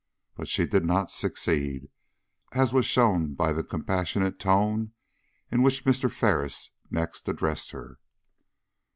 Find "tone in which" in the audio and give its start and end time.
4.39-5.85